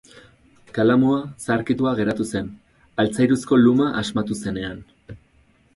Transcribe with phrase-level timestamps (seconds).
[0.77, 2.49] Kalamua, zaharkitua geratu zen
[3.05, 4.83] altzairuzko luma asmatu zenean.